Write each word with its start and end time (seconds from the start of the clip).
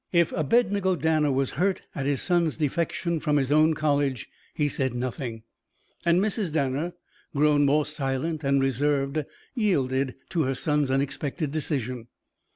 If 0.11 0.31
Abednego 0.35 0.95
Danner 0.95 1.31
was 1.31 1.51
hurt 1.61 1.83
at 1.93 2.07
his 2.07 2.23
son's 2.23 2.57
defection 2.57 3.19
from 3.19 3.37
his 3.37 3.51
own 3.51 3.75
college, 3.75 4.31
he 4.55 4.67
said 4.67 4.95
nothing. 4.95 5.43
And 6.07 6.19
Mrs. 6.19 6.51
Danner, 6.51 6.93
grown 7.35 7.65
more 7.65 7.85
silent 7.85 8.43
and 8.43 8.59
reserved, 8.59 9.23
yielded 9.53 10.15
to 10.29 10.41
her 10.41 10.55
son's 10.55 10.89
unexpected 10.89 11.51
decision. 11.51 12.07